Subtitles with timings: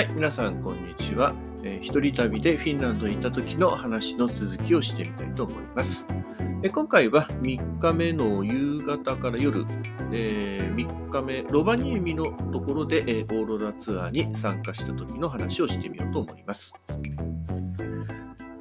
[0.00, 1.34] はい、皆さん、こんにちは。
[1.62, 6.06] えー一人旅でフィンランドに行った時の話の続きをしてみたいと思います。
[6.62, 9.66] え今回は3日目の夕方から夜、
[10.10, 16.72] えー3日目、ロバニエミのところで、えーオーロラツアーに参加した時の話をしてみようと思います。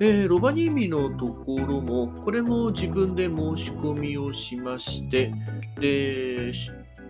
[0.00, 5.32] えーロバニエミのところも、これも自分で申し込みをしまして、
[5.78, 6.52] で、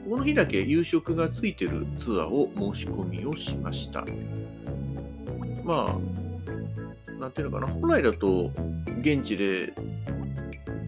[0.09, 4.07] この日だけ夕食がついてるツアーを申し込みをしました。
[5.65, 8.51] まあ、なんていうのかな、本来だと
[9.03, 9.75] 現地で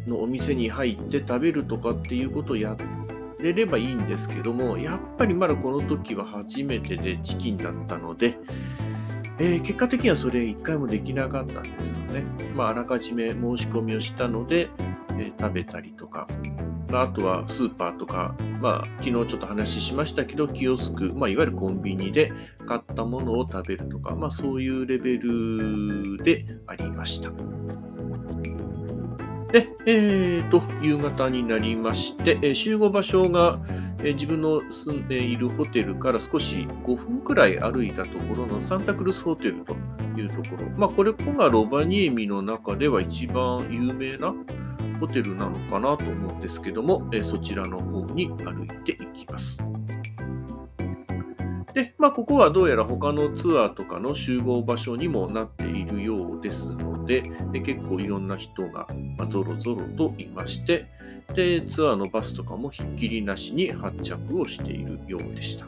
[0.07, 2.75] のお店に入って食べるとかっていうことをや
[3.43, 8.39] れればいいんですけども、やっぱりまだこの時は初めてでチキンだったので、
[9.39, 12.25] えー結果的にはそれ一回もできなかったんですよね。
[12.57, 14.71] まあ、あらかじめ申し込みをしたので、
[15.11, 16.27] えー食べたりとか、
[16.91, 22.33] まああとはスーパーとか、まあ、昨日ちょっと話しましたけど、キオスク、まあ、いわゆるコンビニで
[22.67, 27.31] 買ったものを食べるとか、まあ、そういうレベルでありました。
[29.53, 33.59] で、えーと、夕方になりまして、え集合場所が、
[34.03, 39.75] え自分の住んでいるホテルから少し5分くらい歩いたところのサンタクルスホテルと
[40.17, 40.69] いうところ。
[40.77, 44.33] まあ、これ、ここがロバニエミの中では一番有名な
[45.01, 49.59] ホテルなのかなと思うんですけども、えそちらの方に歩いていきます。
[51.73, 58.87] で、まあ、ここはどうやら他のツアーとかの集合場所にもなっているようですので、で結構いろんな人が、
[59.29, 60.87] ぞろぞろといまして
[61.35, 65.67] で、ツアーのバスとかもひっきりなしに発着をしているようでした。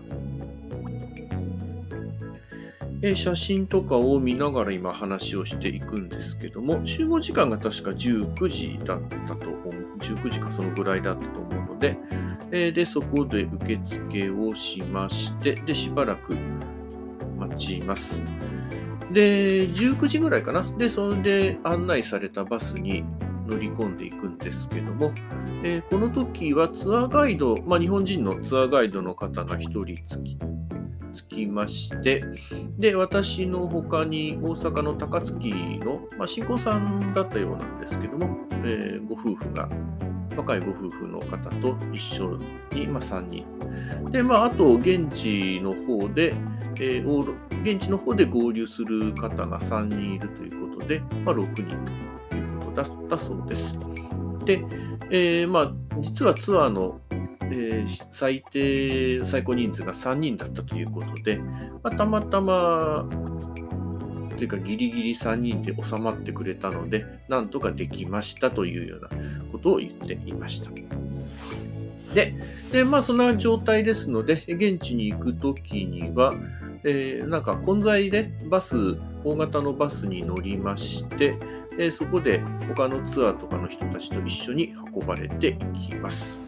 [3.05, 11.97] え写真とかを見ながら今話をしていくんですけども、集合時間が確か19時だったと思う、19時かそのぐらいだったと思うので、
[12.53, 16.37] えで、そこで受付をしまして、で、しばらく
[17.37, 18.23] 待ちます。
[19.11, 20.63] で、19時ぐらいかな。
[20.79, 23.05] で、それで案内されたバスに
[23.49, 25.13] 乗り込んでいくんですけども、
[25.65, 30.39] えーこの時はツアーガイド、まあ、日本人のツアーガイドの方が1人つき
[31.13, 32.23] つきまして、
[32.79, 39.69] で、私の他に大阪の高槻の、まあ、新婚さんだったようなんですけども、えーご夫婦が、
[40.37, 42.39] 若いご夫婦の方と一緒
[42.73, 43.45] に、まあ、3人。
[44.11, 46.35] で、まあ、あと、現地の方で、
[46.77, 51.77] えー現地の方で合流する方が3人いるということで、まあ、6人
[52.31, 53.79] ということだったそうです。
[54.45, 54.65] で、
[55.11, 57.01] えーまあ、実はツアーの、
[57.53, 61.37] えー最低、最高人数が3人だったということで、
[61.83, 63.07] まあ、たまたま、
[64.31, 69.09] というかギリギリ3人で収まってくれたので、なんとかできましたというような
[69.53, 70.71] ことを言っていました。
[72.15, 72.35] で、
[72.73, 76.35] でまあ、そんな状態ですので、現地に行くときには、
[76.85, 81.39] えーなんか混在でバス、大型のバスに乗りまして、
[81.79, 86.41] えーそこで他のツアーとかの人たちと一緒に運ばれていきます。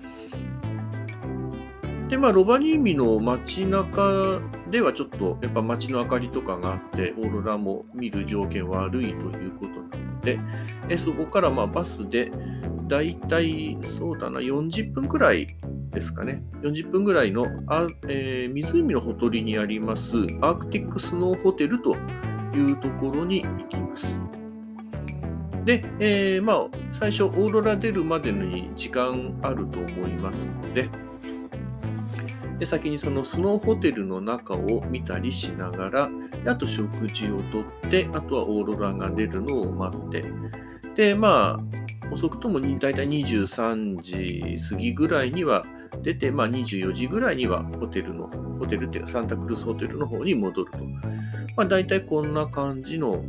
[2.14, 10.38] で、まあ、ロバニーミの街中ではちょっとやっぱ街の明かりとかがあって、オーロラも見る条件悪いということなので、
[10.88, 12.30] えそこからまバスで
[12.86, 15.56] だいたいそうだな、40分くらい
[15.90, 16.40] ですかね。
[16.62, 21.96] 40分ぐらいの、あえー湖のほとりにありますアークティックスノーホテルと
[22.54, 24.20] いうところに行きます。
[25.64, 30.88] で、えーまあ、最初、オーロラ出るまでに時間あると思いますので、
[32.64, 36.10] で先にそのスノーホテルの中を見たりしながら、
[36.42, 40.24] であと食事をとって、あとはオーロラが出るのを待って、
[40.96, 45.62] で、まあ、遅くともに大体23時過ぎぐらいには
[46.02, 50.78] 出て、まあ、24時ぐらいにはホテルの、ホテルっていうかサンタクロースホテルの方に戻ると。
[51.56, 53.22] まあ、大体こんな感じの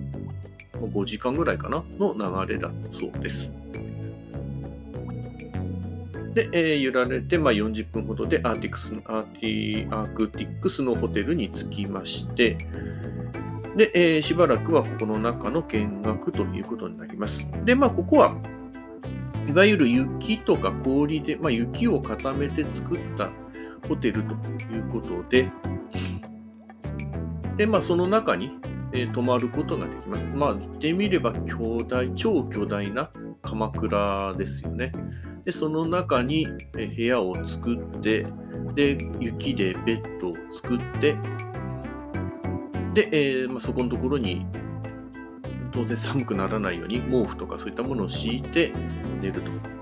[0.76, 3.54] 5時間ぐらいかなの流れだそうです。
[6.36, 12.58] で、えー揺られて、まあ、40分ほどでアーティクスアーティアークティックスのホテルに着きまして、
[13.78, 17.48] で、えーしばらくはここの中の見学ということになります。
[17.64, 18.36] で、まあ、ここは、
[19.48, 23.30] いわゆる雪とか氷で、まあ、雪を固めて作った
[23.88, 24.34] ホテルと
[24.74, 25.50] いうことで、
[27.56, 28.52] で、まあ、その中に、
[28.96, 30.30] えー泊まることができます。
[30.30, 33.12] まあ、言ってみれば巨大、超巨大な
[33.42, 34.94] 鎌倉ですよね。
[35.44, 38.26] で、その中に部屋を作って、
[38.74, 41.16] で、雪でベッドを作って、
[42.94, 44.48] で、えーまあ、そこのところに
[45.74, 48.72] 当然寒くならないように毛布とかそういったものを敷いて
[49.22, 49.75] 寝ると。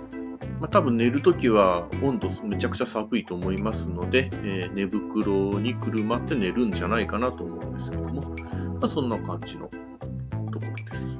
[0.64, 11.20] まあ、多分寝るときは温度めちゃくちゃ寒いと思いますので、えー、寝袋にくるまって寝るんじゃないかなと思うんですけども、まあ、そんな感じのところです。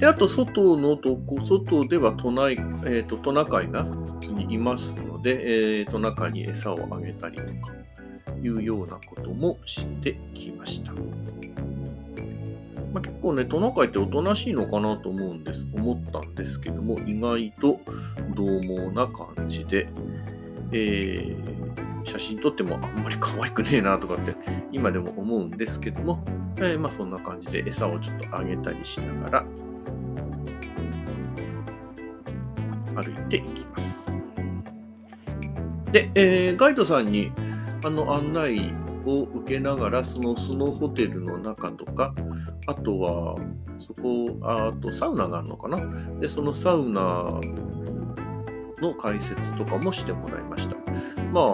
[0.00, 3.86] であと、外のとこ、外では都内、えーと、トナカイが
[4.22, 7.50] にいますので、えー、トナカイに餌をあげたりとか
[8.42, 10.92] いうようなこともしてきました。
[12.92, 17.80] まあ、結構ね、トナカイっておとなしいのかなと思うんです、思ったんですけども、意外と
[18.34, 19.88] 獰猛な感じで、
[20.72, 24.34] えー、写真撮ってもあんまり可愛くねえなとかって
[24.72, 26.22] 今でも思うんですけども、
[26.56, 29.44] えー、まあそんな感じで餌をちょっとあげたりしながら
[33.02, 34.08] 歩いていきます。
[35.92, 37.32] で、えー、ガイドさんに
[37.82, 38.72] あの案内
[39.08, 42.14] を受けながら、そのスノーホテルの中とか、
[42.66, 43.36] あとは、
[43.78, 45.80] そこ、あとサウナがあるのかな？
[46.20, 47.24] で、そのサウナ
[48.80, 50.76] の解説とかもしてもらいました。
[51.32, 51.44] まあ、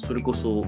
[0.00, 0.62] それこそ、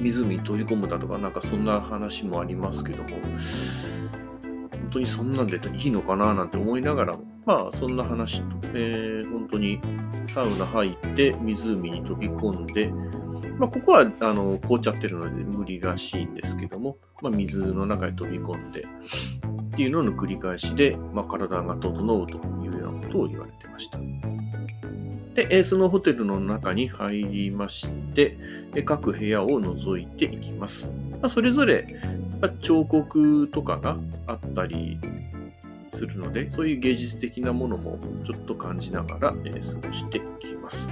[0.00, 9.80] 湖に飛び込むだとか、なんかそんな話もありますけども、本当にそんなんでいいのかななんて思いながらも、まあ、そんな話と、えー、本当に
[10.26, 12.92] サウナ入って湖に飛び込んで、
[13.58, 23.98] まあ、ここはあの凍っちゃってるので無理らしいんですけども、まあ、水の中に飛び込んでっていうのの繰り返しで、まあ、体が整うというようなことを言われてました。
[25.34, 28.36] で、そのホテルの中に入りまして、
[28.84, 30.92] 各部屋を覗いていきます。
[31.20, 32.00] ま、それぞれ
[32.62, 34.98] 彫刻とかがあったり
[35.92, 40.88] するので、そういう芸術的なものもちょっと感じながら、過ごしていきます。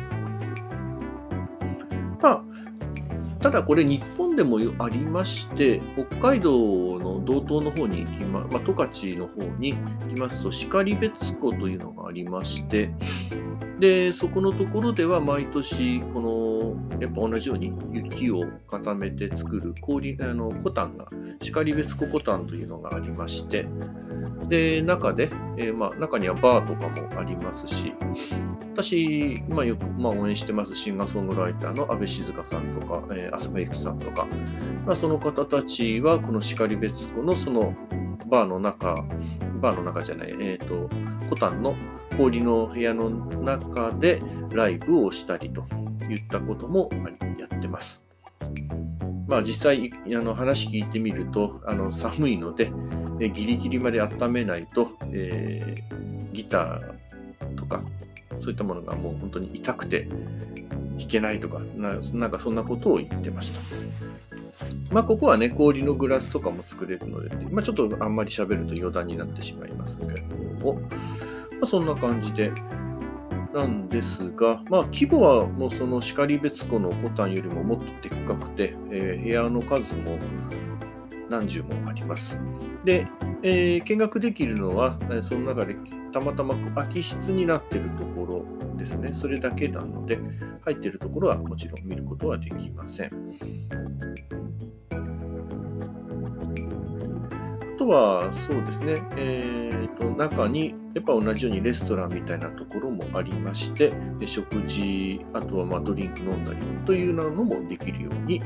[3.42, 6.52] ただこれ日本でもありまして、北海道
[7.00, 12.94] の道東の方に行きま、まあ、十勝の方に行きますと、然別湖というのがありまして、
[13.80, 16.51] で、そこのところでは毎年、この、
[17.00, 21.06] やっぱ同じように雪を固めて作る氷、あの、コタンが、
[21.40, 23.66] 然別湖コタンというのがありまして、
[24.48, 27.92] で、中で、えー、まあ、中にはバーとかもありますし、
[28.74, 34.26] 私、まあ、よく、まあ、応援してますシンガーソングライターの安部静香さんとか、えー、浅間由紀さんとか、
[34.86, 37.74] まあ、その方たちは、この然別湖のその
[38.28, 38.94] バーの中、
[39.60, 40.88] バーの中じゃない、えっ、ー、と、
[41.28, 41.74] コタンの
[42.16, 44.18] 氷の部屋の中で
[44.52, 45.64] ライブをしたりと。
[46.10, 46.90] いったことも
[47.38, 48.06] やってます。
[49.26, 52.72] まあ実際あの話聞いてみるとあの寒いので、
[53.18, 57.82] ギリギリまで温めないと、えー、ギターとか
[58.40, 60.08] そういったものがもう本当に痛くて
[60.98, 63.60] 弾けないとかな、なんかそんなことを言ってました。
[64.90, 70.80] まあ、ここはね、氷のグラスとかも作れるので、まあ、ちょっとあんまり喋ると余談になってしまいますけれども、ま
[71.62, 72.52] あ、そんな感じで、
[73.52, 80.16] なんですが、まあ、規模はもうその然別湖のボタンよりももっとでっかくて、えー、部屋の数も
[81.28, 82.40] 何十もあります。
[82.84, 83.06] で、
[83.42, 85.76] えー、見学できるのは、その中で
[86.12, 89.10] たまたま空き室になっているところですね。
[89.12, 90.18] それだけなので、
[90.64, 93.08] 入っているところはもちろん見ることはできません。
[97.82, 103.92] とは、そうですね、えーと、中にやっぱ同じようにレストランみたいなところもありまして、
[104.26, 108.38] 食事、あとはまドリンク飲んだりというようなのもできるように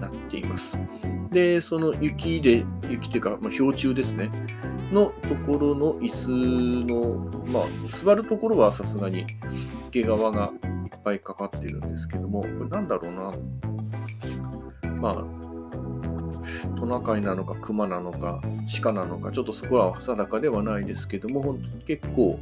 [0.00, 0.80] なっています。
[1.30, 4.30] で、その雪で、雪というか、ま、氷柱ですね、
[4.92, 6.30] のところの椅子
[6.86, 9.26] の、まあ、座るところはさすがに
[9.90, 10.52] 毛皮が
[10.84, 15.43] いっぱいかかってるんですけども、これなんだろうな、まあ、
[16.78, 18.40] トナカイなのか、クマなのか、
[18.82, 22.38] 鹿なのか、ちょっとそこは定かではないですけども、本当結構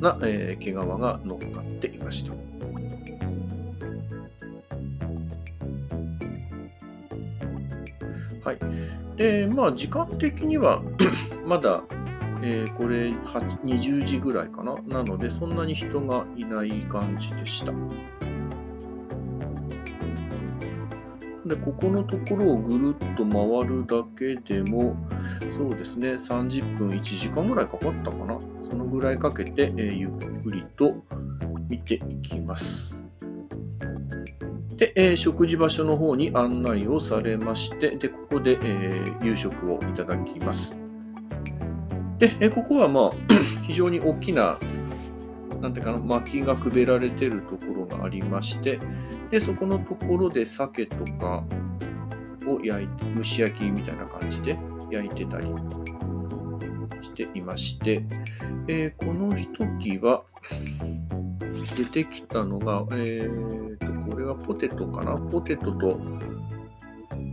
[0.00, 2.32] な、えー、毛皮が乗っかっていました。
[8.44, 8.58] はい。
[9.16, 10.82] で、まあ、時間的には
[11.46, 11.84] まだ、
[12.42, 14.74] えー、これ20時ぐらいかな。
[14.88, 17.72] なので、そんなに人がいない感じでした。
[21.46, 24.96] で、ここのところをぐるっと回るだけでも、
[25.48, 28.38] そうですね、30分、1時間ぐらいかかったかな。
[28.62, 30.10] そのぐらいかけて、えー、ゆっ
[30.42, 30.94] くりと
[31.68, 32.96] 見ていきます。
[34.76, 40.76] で、えー、食事場所の方に案内をされまして、で、ここで、えー、夕食をいただきます。
[42.18, 43.10] で、えここはまあ、
[43.66, 44.58] 非常に大きな
[45.62, 48.80] なんていうかな、薪がくべられてるところがありまして、
[49.30, 51.44] で、そこのところで鮭とか
[52.46, 54.58] を焼いて、蒸し焼きみたいな感じで
[54.90, 55.46] 焼いてたり
[57.02, 58.04] していまして、
[58.66, 60.24] えーこの時は
[61.76, 65.12] 出てきたのが、えーと、これはポテトかな？
[65.16, 66.00] ポテトと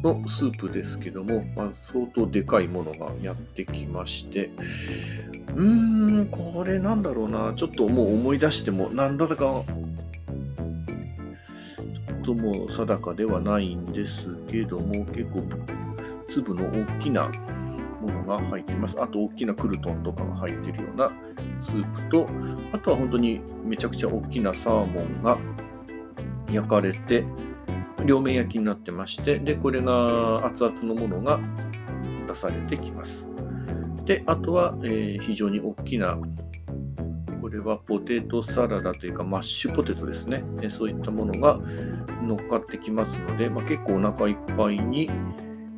[0.04, 4.50] のスープですけども、まあ、相当でかいものがやってきまして、
[5.56, 9.64] うーん、これなんだろうな、ちょっともう思い出しても、なんだか、ちょ
[12.22, 15.42] っともう定かではないんですけども、結構
[16.28, 17.32] 粒の大きな
[18.02, 19.02] ものが入ってます。
[19.02, 21.08] あと大きなクルトンとかが入ってるような
[21.60, 22.30] スープと、
[22.72, 25.38] あとは本当にめちゃくちゃ大きなサーモンが
[26.52, 27.26] 焼かれて、
[28.06, 31.40] 両面焼きになってまして、で、これが熱々のものが
[32.28, 33.28] 出されてきます。
[34.06, 36.18] で、あとは、えー非常に大きな、
[37.42, 40.44] これはポテトサラダというかマッシュポテトですね。
[40.62, 41.60] えそういったものが
[42.24, 45.10] 乗っかってきますので、まあ、結構お腹いっぱいに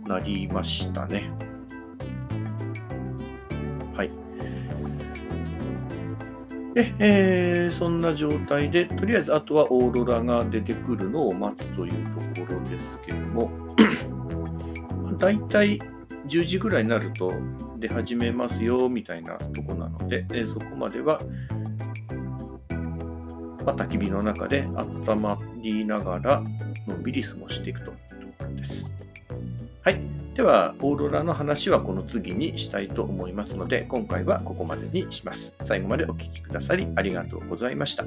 [0.06, 1.32] なりましたね。
[3.94, 4.10] はい。
[6.74, 13.52] で、えーそんな状態で、とりあえずあとはオーロラが出てくるのを待つというところですけれども、
[15.18, 15.80] だいたい
[16.28, 17.34] 10時ぐらいになると
[17.78, 21.22] 出始めますよみたいなとこなので、えーそこまでは、
[23.66, 24.68] まあ、焚き火の中で
[25.08, 26.44] 温まりながら
[26.88, 27.96] のんびり過ごしていくという
[28.38, 28.90] ところです。
[29.84, 30.21] はい。
[30.36, 35.58] では、オーロラの話はこの次にしたいと思いますので、今回はここまでにします。
[35.64, 38.06] 最後までお聴きくださりありがとうございました。